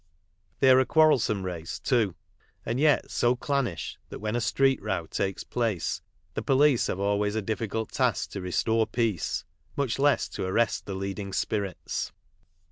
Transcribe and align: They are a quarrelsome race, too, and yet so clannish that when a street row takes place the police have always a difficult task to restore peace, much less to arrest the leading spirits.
They 0.61 0.71
are 0.71 0.79
a 0.79 0.85
quarrelsome 0.87 1.43
race, 1.45 1.77
too, 1.79 2.15
and 2.65 2.79
yet 2.79 3.11
so 3.11 3.35
clannish 3.35 3.99
that 4.09 4.17
when 4.17 4.35
a 4.35 4.41
street 4.41 4.81
row 4.81 5.05
takes 5.05 5.43
place 5.43 6.01
the 6.33 6.41
police 6.41 6.87
have 6.87 6.99
always 6.99 7.35
a 7.35 7.39
difficult 7.43 7.91
task 7.91 8.31
to 8.31 8.41
restore 8.41 8.87
peace, 8.87 9.45
much 9.75 9.99
less 9.99 10.27
to 10.29 10.43
arrest 10.45 10.87
the 10.87 10.95
leading 10.95 11.33
spirits. 11.33 12.11